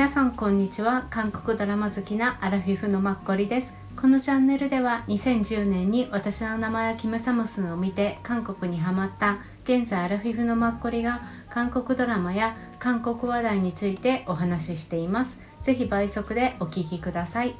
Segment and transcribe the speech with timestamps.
[0.00, 1.06] 皆さんこんにちは。
[1.10, 3.76] 韓国ドラマ好きなアラフィフのマッコリです。
[4.00, 15.38] このチャンネルでは2010年に私の名前はキムサムスンを見て韓国にハマった現在アラフィフのマッコリが韓国ドラマや韓国話題についてお話ししています。
[15.60, 17.54] ぜひ倍速でお聞きください。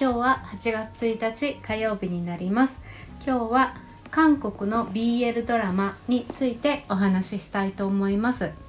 [0.00, 2.80] 今日は8月1日火曜日になります。
[3.26, 3.74] 今日は
[4.10, 8.63] 韓国の BL ドラマについてお話ししたいと思います。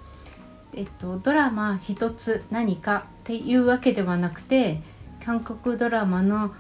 [0.76, 4.82] えっと、ドラマ一つ何かっていうわけではなくて
[5.26, 6.54] 韓国ドラマの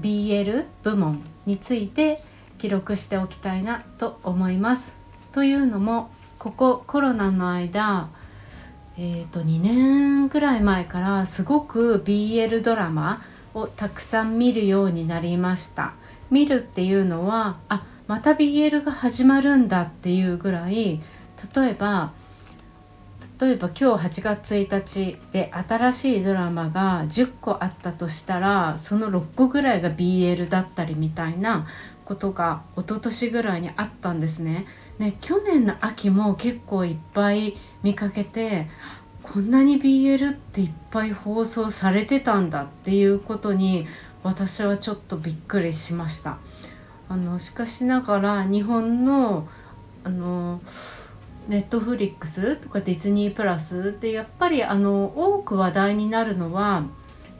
[0.00, 2.22] BL 部門について
[2.58, 4.94] 記録しておきたいなと思います。
[5.32, 8.08] というのもここコロナの間、
[8.98, 13.22] えー、と2年ぐらい前からすごく BL ドラマ
[13.54, 15.94] をたくさん見るようになりました。
[16.30, 21.00] 見るっていうのはあまた BL が始まるんだっていうぐらい
[21.54, 22.12] 例えば
[23.38, 31.66] 例えば今日8月1日で新しいドラマが10個あったとしたらその6個ぐらいが BL だったりみたいな
[32.06, 34.64] ことが一昨年ぐらいにあったんですね。
[34.98, 38.68] ね去年の秋も結構いっぱい見かけて
[39.22, 43.86] こんなに BL っていっぱい放送されてたんだっていうことに
[44.22, 46.38] 私はちょっとびっくりしました。
[47.08, 49.46] あのしかしながら日本の
[50.04, 50.60] あの
[51.48, 56.84] ネットフリックスとかディズニープラスでやっぱりあの多く話題になるのは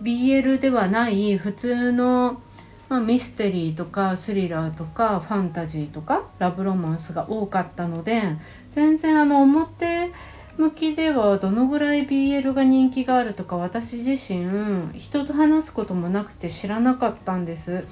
[0.02, 2.40] BL ではない普通の、
[2.88, 8.22] まあ、ミステリーとかスリラーとかファンタジーとかラブロマンスが多かったので
[8.70, 10.12] 全然あの表
[10.56, 17.86] 向きではどのぐらい BL が人気があるとか私自身人と話すこともなくて知らなかったんです。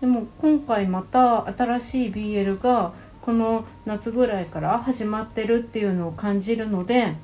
[0.00, 7.14] でも今回また新しい BL がこの夏ぐらいから始まってるっていうのを感じるので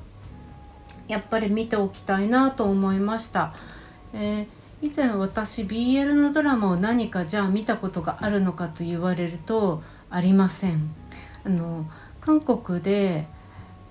[1.07, 3.53] やっぱり見ておきたいなと思いました。
[4.13, 10.93] えー、以前私 BL のドラマを何かじゃあ見たことがあるのかと言われるとありません。
[11.45, 11.85] あの
[12.19, 13.25] 韓国で、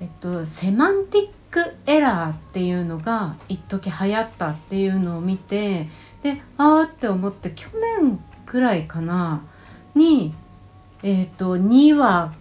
[0.00, 5.88] えっと、セマンティックエラーっていうのが一時流行ったっていうのを見て
[6.22, 7.68] でああって思って去
[8.00, 9.42] 年くらいかな
[9.94, 10.34] に
[11.02, 12.32] え、ー、と2話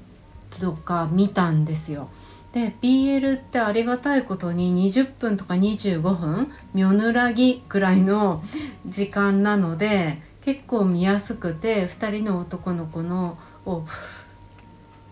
[0.59, 2.09] とか見たんですよ。
[2.53, 8.41] で BL ってありがたいことに20分とか25分ミョヌラギぐらいの
[8.85, 13.83] 時間なので結構見やすくて2人の男の子のを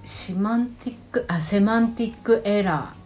[0.03, 3.03] シマンティックあセマンティックエラー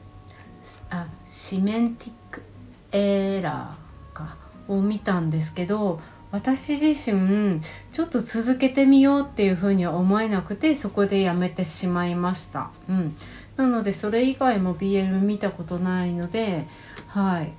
[0.91, 2.43] あシメンティック
[2.91, 4.35] エラーか
[4.67, 5.99] を見たんですけど
[6.31, 7.61] 私自身
[7.91, 13.15] ちょっと続けてみようっていうふうには思えなくてそこでやめてしまいました、うん、
[13.55, 16.65] なのでそれ以外も BL 見たことないので
[17.07, 17.51] はい。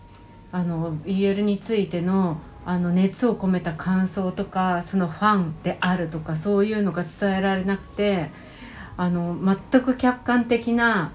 [0.51, 8.31] あの BL についてのあの熱を込めた感想とかそのファンであるとかそういうのが伝えられなくて
[8.99, 9.39] あの
[9.73, 11.13] 全く客観的な、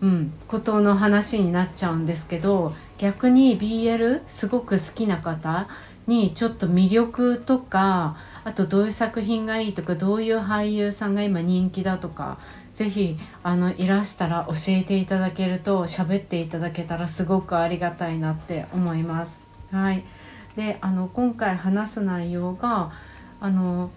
[0.00, 5.66] うん、ことの話になっちゃうんですけど逆に BL すごく好きな方
[6.06, 12.38] にちょっと魅力とかあとどういう作品がいいとかどういう俳優さんが今人気だとか
[12.72, 13.18] 是非
[13.78, 19.40] いらしたら教えていただけると喋っていただけたらすごくありがたいなって思います。
[19.70, 20.04] はい、
[20.56, 22.92] であの今回話す内容が
[23.40, 23.90] あの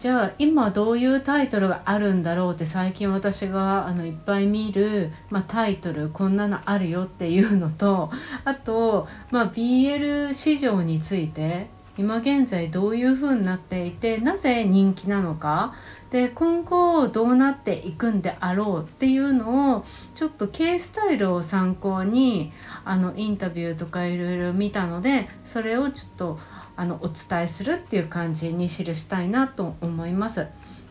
[0.00, 8.10] じゃあ今どういうタイトルがあるんだろうって最近私があのいっぱい見る、まあ、タイトルこんなのあるよっていうのと
[8.46, 11.66] あと、まあ、BL 市場について
[11.98, 15.74] 今現在どういう風になっていてなぜ人気なのか。
[16.10, 19.84] で今後どうなっていくんであろうっていうのを
[20.16, 22.52] ちょっと K スタイルを参考に
[22.84, 26.40] あのインタビューとかいろいろ見たのでそれをちょっと
[26.80, 30.46] あのお伝えするっていう感じに記したいなと思います。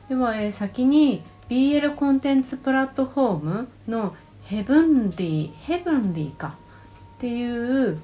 [0.07, 6.57] では、えー、先に BL コンテンツプラットフォームのヘブンリーヘブンリーか
[7.17, 7.99] っていう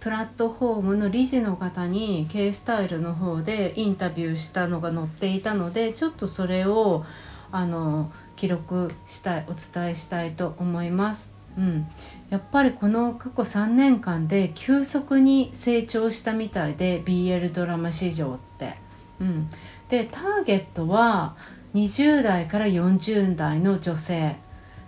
[0.00, 7.06] プラットフォームの理事の方に K スタイルの方でインタビューしたのが載っていたのでちょっとそれを
[7.50, 11.33] あの記録したいお伝えしたいと思います。
[11.56, 11.86] うん、
[12.30, 18.74] やっぱりこの過去3年間で急速に成長したみたいで BL ドラマ市場って。
[19.20, 19.48] うん、
[19.88, 21.36] でターゲットは
[21.74, 24.36] 20代から40代の女性。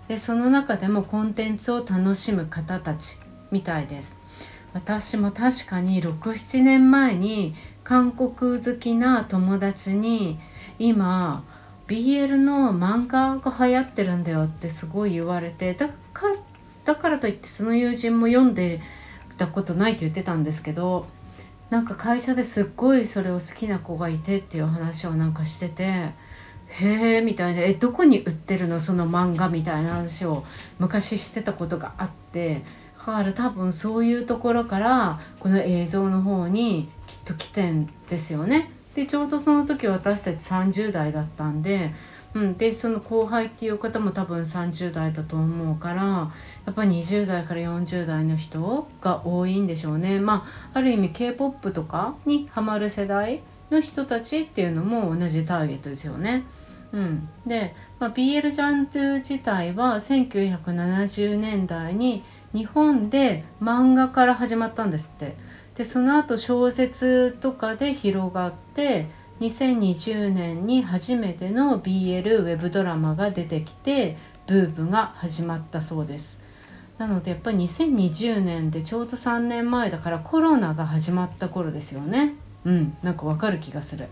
[0.09, 3.19] でその中でもコンテンツを楽しむ方たち
[3.51, 4.15] みたいです。
[4.73, 10.39] 私も確かに67年前に韓国好きな友達に
[10.79, 11.45] 今
[11.89, 16.35] BL の漫画が流行ってるんだよってすごい言われてだから
[16.87, 18.81] だからといってその友人も読んで
[19.37, 21.07] たことないと言ってたんですけど
[21.69, 25.83] なんか会社ですっごいそれを好きな子がいてっていう話をなんかしてて
[26.69, 28.81] へえみたいなえどこに売ってるの？
[28.81, 30.45] その漫画みたいな話を
[30.79, 32.63] 昔してたことがあって
[32.99, 38.71] だから多分そういうところからこの映像の方にきっと来てんですよね。
[38.95, 41.93] でちょうどその時私たち30代だったんで
[42.35, 46.03] うん、でその後輩っていう方も多分30代だと思うから
[46.67, 50.21] やっぱり20代から40代の人が多いんでしょうね。
[50.21, 53.41] まあ、ある意味 k p o p とかにハマる世代
[53.71, 56.45] の人たちっていうのも同じターゲットですよね。
[56.93, 62.23] うん、で、まあ、BL ジャンル自体は1970年代に
[62.53, 65.37] 日本で漫画から始まったんですって。
[65.77, 69.07] でその後小説とかで広がって
[69.41, 74.17] 2020年に初めての BL ウェブドラマが出てきて
[74.47, 76.43] ブームが始まったそうです。
[76.99, 82.35] なのでやっぱり2020年でちょうど3年前だからコロナが始まった頃ですよね。
[82.65, 84.07] うんなんかわかる気がする。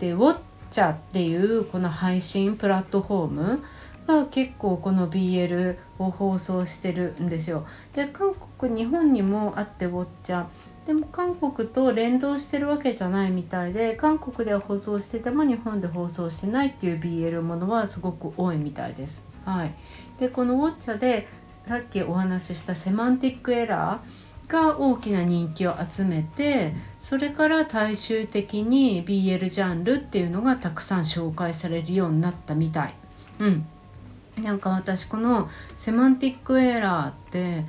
[0.00, 0.38] でウォッ
[0.70, 3.62] チャっていうこの配信プラットフォーム
[4.08, 7.66] が結構この BL を放送してるんですよ。
[7.92, 10.46] で韓国日本にもあってウォッチャ。
[10.86, 19.24] でも韓国と連動してるわけじゃないみたいで韓国では放送してても日本で放送してないっていう BL ものはすごく多いみたいです。
[19.44, 19.74] はい、
[20.20, 21.26] でこのウォッチャで
[21.66, 32.94] さっきお話ししたセマンティックエラーが大きな人気を集めてそれから大衆的に BL ジャンルっていうのがたくさん紹介されるようになったみたい。
[33.40, 33.66] うん、
[34.42, 37.64] なんか私このセマンティックエラーって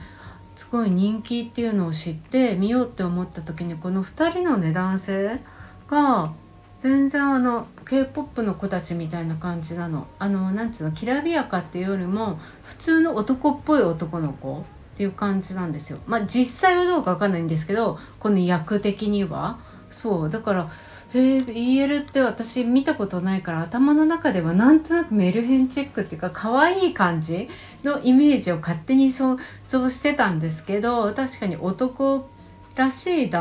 [0.70, 5.40] すごい人気っていうのを知って見ようって思った時にこの2人のね男性
[5.88, 6.34] が
[6.82, 10.08] 全然あの k p o p の子たちみたいな感じなの。
[10.20, 14.64] あのなんつうのきらびやかっていうよりも普通の男っぽい男の子っ
[14.98, 16.00] ていう感じなんですよ。
[16.06, 19.58] まあ実際はどうかわかんないんですけどこの役的には。
[19.90, 20.70] そうだから
[21.14, 27.50] へえ BL って私見たことないから頭の中ではなんとなくメルヘンチックっていうか可愛い感じ
[27.84, 29.38] のイメージを勝手に想
[29.68, 32.30] 像してたんですけど確かに男
[32.76, 33.32] らしい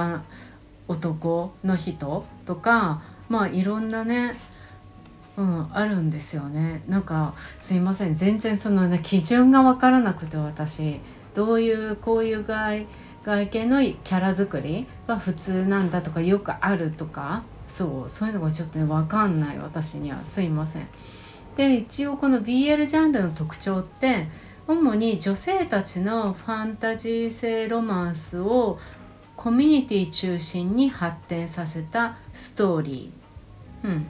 [0.88, 4.36] 男の人とかまあいろんなね
[5.36, 6.82] うんあるんですよね。
[6.88, 8.14] なんかすいません。
[8.14, 11.00] 全然そのね基準が分からなくて私。
[11.34, 12.86] どういうこういう外
[13.22, 17.42] 外見のキャラ作りは普通なんだとかよくあるとか。
[17.68, 20.24] そうそういうのがちょっとね分かんない私には。
[20.24, 20.88] すいません。
[21.56, 24.26] で一応この BL ジャンルの特徴って
[24.68, 28.78] 主に女性たちのファンタジー性ロマンスを
[29.36, 34.04] コミュニティ中心に発展させたストーリー、うん、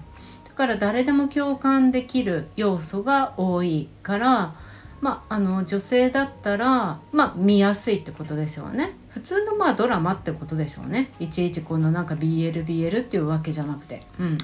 [0.44, 4.54] だから誰でも共感できる要素が多いから
[5.00, 8.94] まあ、の女性だったら、まあ、見やすいってことですよね。
[9.16, 11.10] 普通のまあドラマってことでしょうね。
[11.18, 14.02] いちいちこのなんか BLBL っていうわけじゃなくて。
[14.20, 14.38] うん、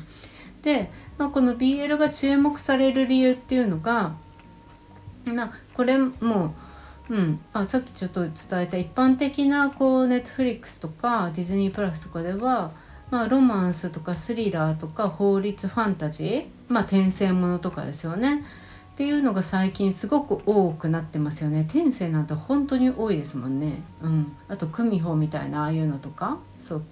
[0.63, 4.15] で、まあ、この BL が注目される理由っていうのが、
[5.27, 6.55] まあ、これも
[7.11, 8.33] ううん、あさっきちょっと伝
[8.63, 12.71] えた一般的なこうネットフリックスとかディズニープラスとかでは、
[13.11, 18.43] まあ、ロマンスとかスリラーとか法律ファンタジー、まあ、転生ものとかですよね。
[18.93, 21.66] っていうのが最近すごく多くなってますよね。
[21.71, 23.83] 天性なんて本当に多いですもんね。
[24.02, 24.37] うん。
[24.49, 26.38] あと久美穂みたいなああいうのとか。
[26.61, 26.83] そう。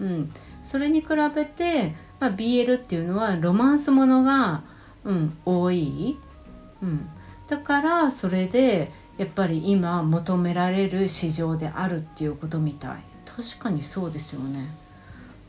[0.00, 0.30] うん。
[0.64, 4.62] それに比べて、まあ、BL っていうのはロマンスものが、
[5.04, 6.16] うん、多い、
[6.82, 7.08] うん、
[7.48, 12.90] だからそれでやっぱり今求められる市場であるっていうことみたい。
[13.26, 14.68] 確かにそうですよね。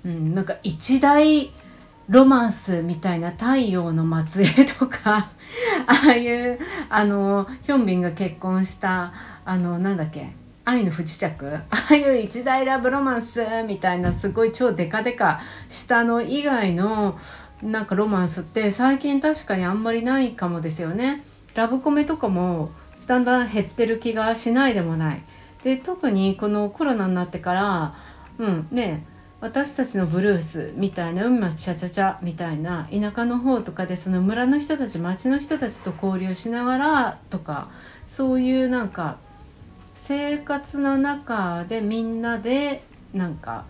[0.06, 0.36] うん。
[0.36, 1.52] なんか一大
[2.10, 5.30] ロマンスみたいな太陽の末裔とか
[5.88, 9.14] ああいうあのヒョンビンが結婚した
[9.46, 10.34] あのなんだっけ
[10.66, 17.18] 愛の不時着ああいう一大ラブロマンスみたいなすごい超デカデカしたの以外の
[17.62, 21.24] なんかロマンスって最近確かにあんまりないかもですよね。
[21.56, 22.72] ラブコメとかも
[23.08, 25.22] だんだん減ってる気がしないでもない。
[25.64, 27.96] で特にこのコロナになってから
[28.38, 29.06] うんね
[29.44, 37.68] 私たちのブルースみたいな海町チャチャチャみたいな田舎の方とかでその村の人たち町の人たちと交流しながらとか
[38.08, 39.18] そういうなんか
[39.96, 42.84] 生活の中でみんなで
[43.14, 43.66] なんか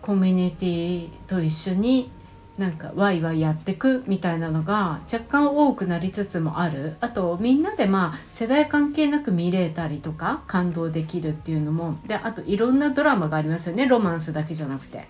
[0.00, 2.10] コミュニティと一緒に
[2.62, 6.96] なんかワイワイやってくみたいなのが若干多くなりつつもある。
[7.00, 11.98] あとみんなでまあ世代関係なく見れたりとか感動できるっていうのも。
[12.06, 13.86] であといろんなドラマがありますよね。
[13.86, 15.06] ロマンスだけじゃなくて。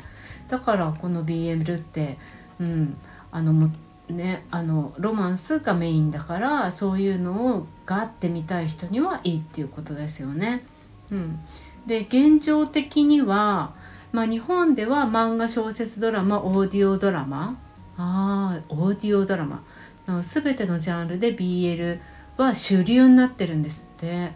[0.48, 2.18] だからこの BL って
[2.58, 2.96] うん。
[3.32, 3.70] あのも
[4.08, 10.64] ねあのロマンスがメインだからそういうのをガッて見たい人にはいいっていうことですよね。
[11.10, 11.40] うん、
[11.86, 13.74] で現状的には、
[14.12, 17.56] まあ、日本では漫画小説ドラマオーディオドラマ
[17.96, 19.62] あーオーディオドラマ
[20.06, 21.98] の全てのジャンルで BL
[22.36, 24.32] は主流になってるんですって。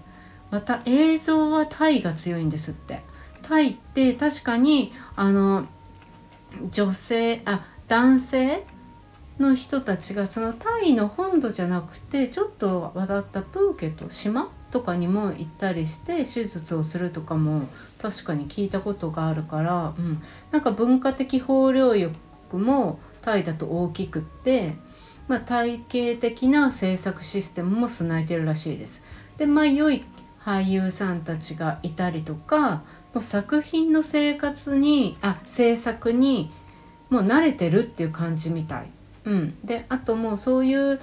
[0.51, 3.03] また映像はタイが強いんですって。
[3.43, 5.67] タイって確かにあの
[6.71, 8.65] 女性あ男性
[9.39, 17.63] の人たちがそのタイの本土じゃなくてちょっと渡ったプーケット島とかにも行ったりして手術をするとかも
[18.01, 22.15] 確かに聞いたことがあるから、うん、なんか文化的包容力
[22.59, 24.75] もタイだと大きくって、
[25.29, 29.05] まあ、体系的な制作システムも備えてるらしいです。
[29.39, 30.05] でまあ良い
[30.45, 32.83] 俳優さんたちがいたりとか
[33.15, 36.51] もう作品の生活にあ制作に
[37.11, 38.87] もう慣れてるっていう感じみたい。
[39.25, 41.01] うん、であともうそういう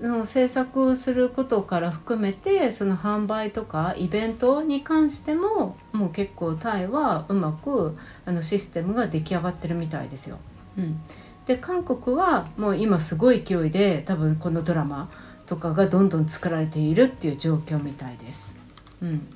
[0.00, 10.38] の制作することから含めてその販売とかイベントに関してももう結構タイはうまくあのシステムが出来上がってるみたいですよ。
[10.78, 11.00] うん、
[11.46, 15.10] で韓国はもう今すごい勢いで多分このドラマ
[15.46, 18.54] とかがどんどん作られているっていう状況みたいです。
[19.02, 19.26] うん、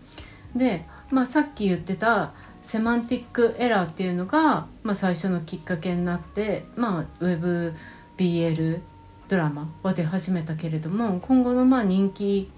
[0.54, 7.74] で、まあ、さっき言ってたセマンティックエラーっていうのが、まあ、最初のきっかけになって、まあ、ウェブ
[8.16, 8.80] BL
[9.28, 12.50] ドラマは出始めたけれども今後のまあ人気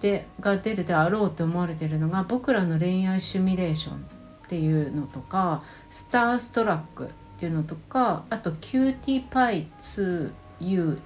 [0.00, 3.96] でが出るであろうと思われてるのが「僕らの恋愛シミュレーション」
[4.44, 7.08] っていうのとか「スターストラック」っ
[7.40, 10.98] ていうのとかあと「キューティーパイ 2U」っ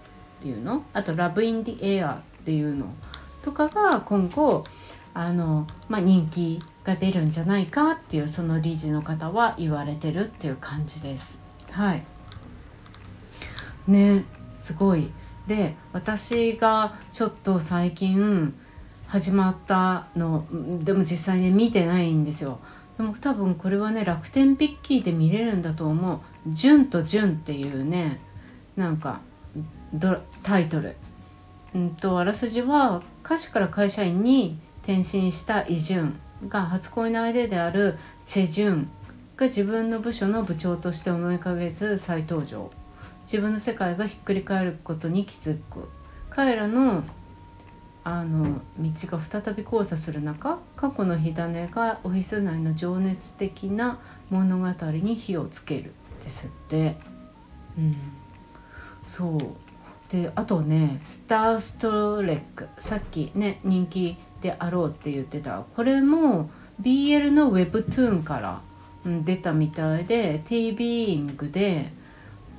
[0.42, 2.86] ていうのあと「ラブ・イン・ジ・エア」っていうの
[3.44, 4.64] とかが今後
[5.14, 11.42] あの、まあ、人気が出るんじゃないかっていうその理事の方は言われてるっていう感じです。
[11.70, 12.04] はい
[13.88, 14.24] ね
[14.66, 15.08] すごい。
[15.46, 18.52] で私がちょっと最近
[19.06, 20.44] 始まったの
[20.82, 22.58] でも実際ね見てないんですよ。
[22.98, 26.18] でも多分これはね楽天ピッキーで見れるんだと思う
[26.52, 28.18] 「純と純」っていうね
[28.76, 29.20] なんか
[30.42, 30.96] タイトル。
[31.76, 36.18] うんとあらすじは歌手から会社員に転身したイ・ジュン
[36.48, 38.88] が初恋の相手であるチェ・ジュン
[39.36, 42.72] が自分の部署の部長として思いかけず再登場。
[43.26, 45.88] 自分の世界がひっくり返ることに気づく。
[46.30, 47.02] 彼らの
[48.04, 53.98] あの道が再び交差する中過去の火種がオフィス内の情熱的な
[54.30, 55.92] 物語に火をつける
[56.22, 56.96] ですって。
[57.76, 57.96] うん、
[59.08, 59.66] そう。
[60.12, 65.64] であとね「スター・ストレック」さっきね人気であろうって言ってた。
[65.74, 66.48] これも
[66.80, 68.60] BL の Webtoon から、
[69.04, 71.90] うん、出たみたいで TV イングで、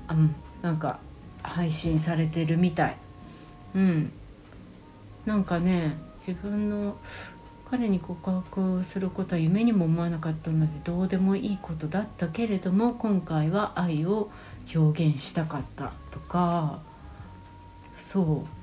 [0.10, 1.00] うん、なんか
[1.44, 2.98] 配信されてるみたい。
[3.76, 4.12] うん。
[5.26, 6.98] なんかね自分の
[7.70, 14.30] 彼に告白することは夢にも思わなかったのでどうでもいいことだったけれども今回は愛を
[14.74, 16.80] 表現したかったとか。
[17.98, 18.58] そう。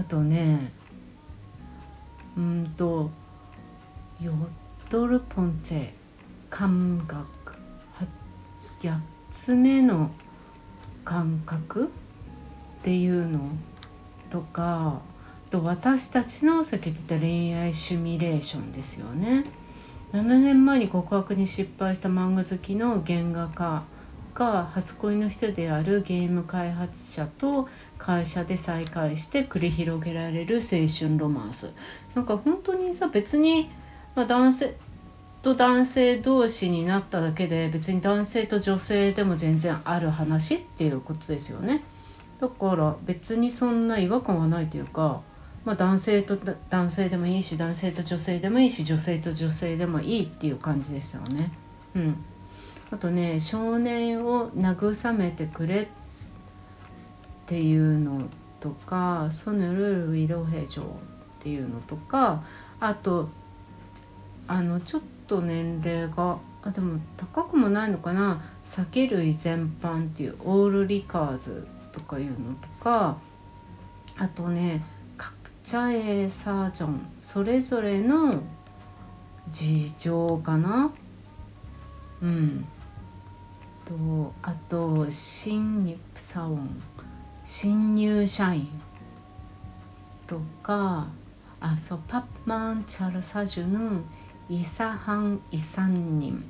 [0.00, 0.72] あとね
[2.36, 3.10] うんと
[4.20, 4.32] ヨ
[4.88, 5.90] ドルポンチェ
[6.48, 7.32] 感覚
[8.80, 8.98] 8
[9.30, 10.10] つ目の
[11.04, 11.90] 感覚
[12.80, 13.40] っていうの
[14.30, 15.00] とか
[15.48, 19.44] あと私たちのさっき言ってた恋愛シミュレーションですよね。
[20.12, 23.82] 7年前に告白に失敗した漫画好きの原画家
[24.34, 27.68] が初恋の人であるゲーム開発者と
[27.98, 31.70] 会社で再会して繰り広げられる青春ロマンス
[32.14, 33.70] なんか本当にさ別に、
[34.14, 34.74] まあ、男性
[35.42, 41.82] と男性同士になっただけで別に男性と女性でも全然ある話っていうことですよね。
[42.40, 45.20] だから別にそんな違和感はないというか、
[45.64, 46.36] まあ、男性と
[46.70, 51.52] 男性でもいいし男性と女性でもいいし女性と女性でもいいっていう感じですよね。
[51.96, 52.24] うん。
[52.92, 55.86] あとね少年を慰めてくれっ
[57.46, 58.28] ていうの
[58.60, 60.86] とかソヌルルイロヘジョっ
[61.40, 62.44] ていうのとか
[62.80, 63.28] あと
[64.46, 66.38] あのちょっと年齢が。
[66.64, 68.40] あでも高くもないのかな。
[68.64, 73.16] 酒類全般っていうオールリカーズとかいうのとか。
[74.16, 74.82] あとね
[75.16, 77.00] カクチャエサージョン。
[77.22, 78.40] それぞれの
[79.50, 80.92] 事情かな。
[82.22, 82.64] うん。
[83.84, 86.80] とあと新入サオン
[87.44, 88.68] 新入社員
[90.26, 91.08] とか。
[91.64, 94.00] あそうパッマンチャルサジュの
[94.52, 96.44] イサハン・イサンニン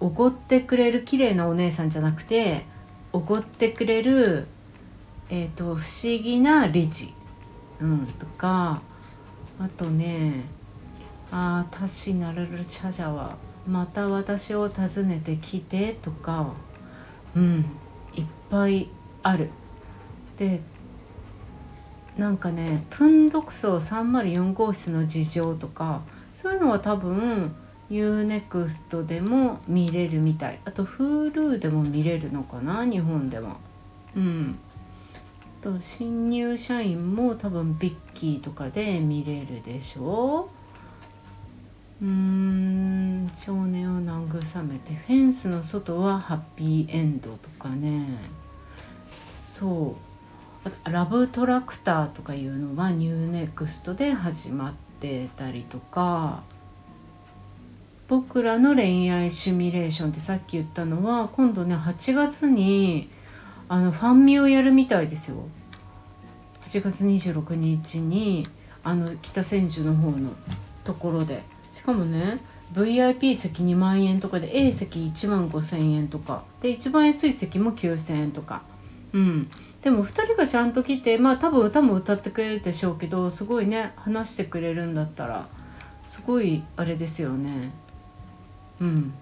[0.00, 2.64] おごってくれる綺麗なお姉さんじゃなくて
[3.12, 4.48] おごってくれる、
[5.30, 7.14] えーと、不思議な理事、
[7.80, 8.82] うん、とか
[9.60, 10.42] あとね
[11.30, 13.36] ああタシナルルチャジャは
[13.68, 16.52] また私を訪ねてきてとか
[17.36, 17.64] うん
[18.12, 18.88] いっぱい
[19.22, 19.50] ある。
[20.36, 20.60] で
[22.16, 26.02] なんかねプンドクソ304号室の事情とか
[26.40, 27.52] そういうのは多分
[27.90, 30.60] U-NEXT でも見れるみたい。
[30.64, 32.86] あと Hulu でも見れるのかな？
[32.86, 33.56] 日本では。
[34.14, 34.56] うん。
[35.60, 40.48] と新入社員も多分 Viki とかで見れるでしょ？
[42.00, 43.32] うーん。
[43.36, 48.06] 少年を慰めてフェンスの外はハッピーエンドとかね。
[49.44, 49.96] そ
[50.86, 50.88] う。
[50.88, 54.87] ラブトラクターとかいうのは U-NEXT で始まって
[55.36, 56.42] たりとか
[58.08, 63.10] 僕らの恋愛シミュレーションってさっき言ったのは今度ね8月に
[63.68, 65.36] あのファンミをやるみたいですよ。
[66.64, 68.46] 8月26日に
[68.82, 70.30] あの北千住の方の
[70.84, 71.42] ところで。
[71.74, 72.38] しかもね
[72.74, 76.44] VIP 席2万円とかで A 席1万5,000円とか。
[76.62, 78.62] で一番安い席も9,000円とか。
[79.12, 79.50] うん。
[79.82, 85.46] でも2人がちゃんと来てまあ多分歌も歌ってくれるでしょうけどすごいね話してくれるんだったら
[86.08, 87.70] すごいあれですよね。
[88.80, 89.14] うん。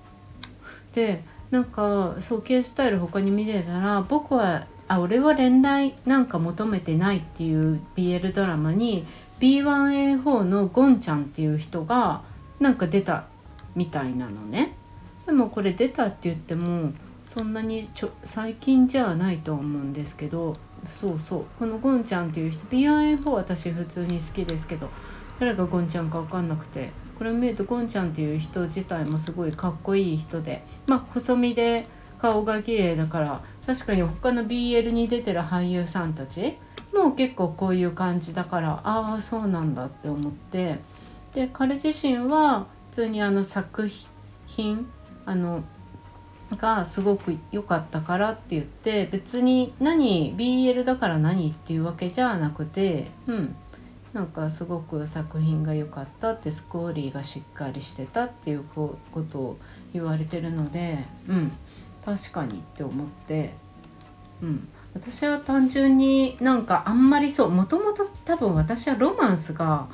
[0.95, 9.05] でなんかそう系スタイル他に見てたら僕はあ俺は恋愛なんか求めてないっていう BL ドラマに
[9.41, 12.23] B1A4 のゴンちゃんっていう人が
[12.61, 13.27] なんか出た
[13.75, 14.75] みたいなのね。
[15.27, 16.93] でもこれ出たって言っても
[17.37, 20.57] そんなにちょ最近じゃないと思うんですけど
[20.89, 21.45] そうそう。
[21.59, 24.89] このゴンちゃんっていう人 B1A4 私普通に好きですけど
[25.39, 26.89] 誰がゴンちゃんか分かんなくて
[27.19, 31.87] これを見るとゴンちゃんっていう人自体もすごいかっこいい人でまあ細身で
[32.23, 36.57] 顔が綺麗だから確かに他の BL に出てる俳優さんたち
[36.95, 40.79] も結構こういう感じだからああそうなんだって思って
[41.35, 43.91] で彼自身は普通にあの作
[44.47, 44.89] 品
[45.27, 45.63] あの
[46.53, 53.57] がすごく良かったからって言って別に何 BL だから何っていうわけじゃなくてうん。
[54.13, 58.97] なんかすごく作品が良かったってスコーリーがしっかりしてたっていうこ
[59.31, 59.59] とを
[59.93, 61.53] 言われてるのでうん。
[62.07, 63.51] 確かにって思って、
[64.41, 69.89] うん、私は単純になんかあんまりそうもともと多分私はロマンスが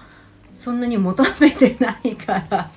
[0.52, 2.70] そんなに求めてないから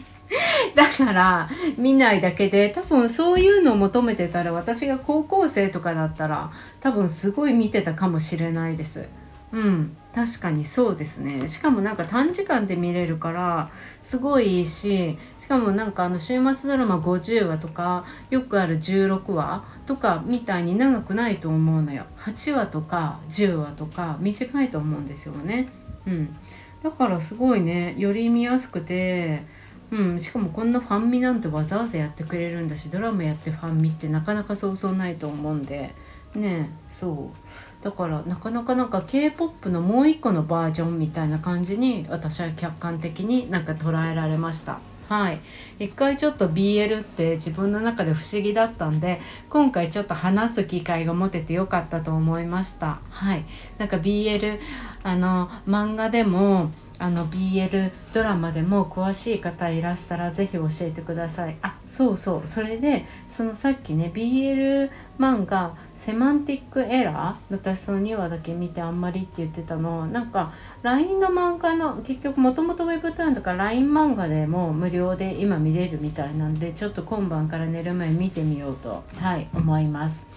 [0.75, 9.07] だから見ないだけで多分そういうのを求めてたら私が高校生とかだったら多分すごい見てたかもしれないです。
[9.51, 11.45] うん確かにそうですね。
[11.47, 13.69] しかもなんか短時間で見れるから
[14.01, 22.05] すごいいいししかもなんかあの週末ドラマ50話とかよくある16話とかみたいに長くないと思うのよ。
[22.19, 25.67] 8話とか10話とか短いと思うんですよね。
[26.07, 26.35] うん。
[26.81, 29.43] だからすごいねより見やすくて
[29.91, 35.93] うん、しかもこんなファンミなんてわざわざやってくれるんだしドラマやってファンミってなかなかそうそうないと思うんで。
[36.35, 37.83] ねそう。
[37.83, 44.79] だからなかなかなんか k p o p のもう一個のバージョンみたいな感じに私は客観的になんか捉えられました。
[45.07, 45.39] はい。
[45.79, 52.99] 一回ちょっと BL って自分の中で不思議だったんで今回ちょっと話す機会が持ててよかったと思いました。
[53.09, 53.45] はい。
[53.77, 54.59] なんか BL
[55.03, 61.57] あの漫画でもあの BL ドラマでも詳しい方いらしたら是非教えてください。
[61.61, 62.47] あそうそう。
[62.47, 70.07] それでそのさっきね BL 漫画「セマンティックエラー」私その2話だけ見てあんまりって言ってたの。
[70.07, 70.53] なんか
[70.83, 80.27] LINE の漫画の結局もともと Webtoon とか LINE 漫画でも無料で今見れるみたいなんでちょっと今晩から寝る前見てみようとはい思います。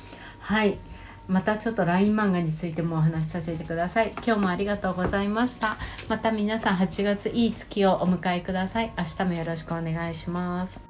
[0.41, 0.79] はい。
[1.29, 4.13] またちょっと LINE 漫画についてもお話しさせてください。
[4.25, 5.77] 今日もありがとうございました。
[6.09, 8.93] また皆さん8月いい月をお迎えください。
[8.97, 10.83] 明日もよろしくお願いします。